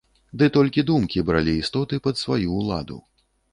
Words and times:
Ды 0.41 0.45
толькі 0.55 0.83
думкі 0.87 1.23
бралі 1.27 1.53
істоты 1.65 2.01
пад 2.09 2.15
сваю 2.25 2.49
ўладу. 2.59 3.01